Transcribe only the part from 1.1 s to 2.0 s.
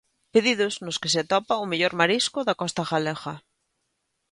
se atopa o mellor